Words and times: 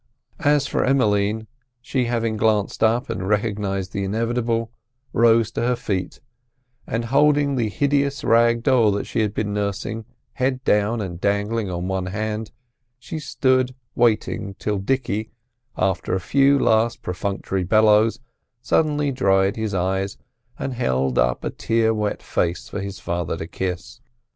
As 0.39 0.65
for 0.65 0.83
Emmeline, 0.83 1.45
she 1.79 2.05
having 2.05 2.35
glanced 2.35 2.83
up 2.83 3.07
and 3.07 3.29
recognised 3.29 3.93
the 3.93 4.03
inevitable, 4.03 4.71
rose 5.13 5.51
to 5.51 5.61
her 5.61 5.75
feet, 5.75 6.19
and, 6.87 7.05
holding 7.05 7.55
the 7.55 7.69
hideous 7.69 8.23
rag 8.23 8.63
doll 8.63 9.03
she 9.03 9.19
had 9.21 9.31
been 9.35 9.53
nursing, 9.53 10.05
head 10.33 10.63
down 10.63 11.01
and 11.01 11.21
dangling 11.21 11.67
in 11.67 11.87
one 11.87 12.07
hand, 12.07 12.49
she 12.97 13.19
stood 13.19 13.75
waiting 13.93 14.55
till 14.55 14.79
Dicky, 14.79 15.29
after 15.77 16.15
a 16.15 16.19
few 16.19 16.57
last 16.57 17.03
perfunctory 17.03 17.63
bellows, 17.63 18.19
suddenly 18.59 19.11
dried 19.11 19.55
his 19.55 19.75
eyes 19.75 20.17
and 20.57 20.73
held 20.73 21.19
up 21.19 21.43
a 21.43 21.51
tear 21.51 21.93
wet 21.93 22.23
face 22.23 22.67
for 22.67 22.81
his 22.81 22.99
father 22.99 23.37
to 23.37 23.45
kiss. 23.45 23.99